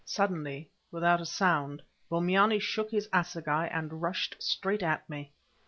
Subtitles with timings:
[0.03, 5.31] Suddenly, without a sound, Bombyane shook his assegai and rushed straight at me.